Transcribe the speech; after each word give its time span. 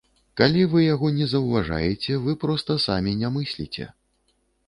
Калі 0.39 0.61
вы 0.71 0.79
яго 0.93 1.09
не 1.17 1.27
заўважаеце, 1.33 2.17
вы 2.25 2.35
проста 2.45 2.79
самі 2.87 3.11
не 3.21 3.29
мысліце. 3.39 3.85